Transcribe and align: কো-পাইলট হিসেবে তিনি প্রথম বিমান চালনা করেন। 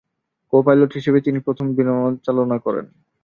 কো-পাইলট 0.53 0.91
হিসেবে 0.97 1.19
তিনি 1.21 1.39
প্রথম 1.39 1.67
বিমান 1.77 2.11
চালনা 2.25 2.57
করেন। 2.65 2.85